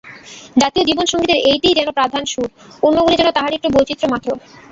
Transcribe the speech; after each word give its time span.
জাতীয় 0.57 0.83
জীবন-সঙ্গীতের 0.89 1.39
এইটিই 1.49 1.77
যেন 1.79 1.89
প্রধান 1.97 2.23
সুর, 2.25 2.47
অন্যগুলি 2.83 3.15
যেন 3.17 3.29
তাহারই 3.33 3.57
একটু 3.57 3.69
বৈচিত্র্য 3.71 4.11
মাত্র। 4.13 4.29